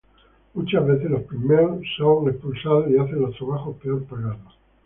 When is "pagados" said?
4.07-4.55